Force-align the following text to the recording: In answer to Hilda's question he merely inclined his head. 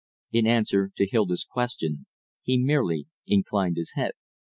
In 0.31 0.47
answer 0.47 0.89
to 0.95 1.05
Hilda's 1.07 1.43
question 1.45 2.07
he 2.41 2.57
merely 2.57 3.05
inclined 3.27 3.77
his 3.77 3.91
head. 3.93 4.13